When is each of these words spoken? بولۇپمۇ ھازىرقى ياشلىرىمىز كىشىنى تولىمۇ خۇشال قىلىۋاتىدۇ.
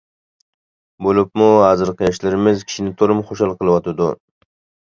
بولۇپمۇ 1.07 1.49
ھازىرقى 1.65 2.09
ياشلىرىمىز 2.09 2.65
كىشىنى 2.71 2.97
تولىمۇ 3.03 3.29
خۇشال 3.31 3.57
قىلىۋاتىدۇ. 3.63 4.13